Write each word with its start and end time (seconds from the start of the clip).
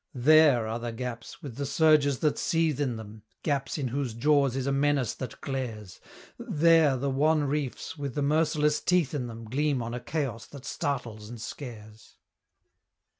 There 0.15 0.65
are 0.65 0.79
the 0.79 0.91
gaps, 0.91 1.43
with 1.43 1.57
the 1.57 1.65
surges 1.67 2.17
that 2.21 2.39
seethe 2.39 2.81
in 2.81 2.95
them 2.95 3.21
Gaps 3.43 3.77
in 3.77 3.89
whose 3.89 4.15
jaws 4.15 4.55
is 4.55 4.65
a 4.65 4.71
menace 4.71 5.13
that 5.13 5.39
glares! 5.41 5.99
There 6.39 6.97
the 6.97 7.11
wan 7.11 7.43
reefs, 7.43 7.99
with 7.99 8.15
the 8.15 8.23
merciless 8.23 8.81
teeth 8.81 9.13
in 9.13 9.27
them, 9.27 9.45
Gleam 9.45 9.79
on 9.83 9.93
a 9.93 9.99
chaos 9.99 10.47
that 10.47 10.65
startles 10.65 11.29
and 11.29 11.39
scares! 11.39 12.15